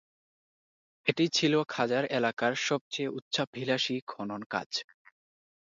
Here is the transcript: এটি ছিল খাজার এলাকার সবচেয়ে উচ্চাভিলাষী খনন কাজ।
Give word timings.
এটি 1.07 1.25
ছিল 1.33 1.53
খাজার 1.69 2.03
এলাকার 2.11 2.53
সবচেয়ে 2.67 3.13
উচ্চাভিলাষী 3.17 3.95
খনন 4.07 4.41
কাজ। 4.49 4.69